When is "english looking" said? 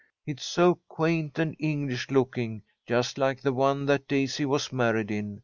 1.59-2.63